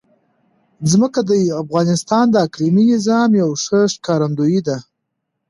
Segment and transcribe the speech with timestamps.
[0.91, 1.31] ځمکه د
[1.63, 4.77] افغانستان د اقلیمي نظام یوه ښه ښکارندوی ده.